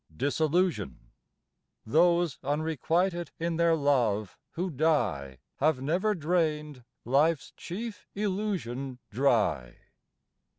[0.17, 0.99] DISILLUSION.
[1.85, 9.75] Those unrequited in their love who die Have never drained life's chief illusion dry.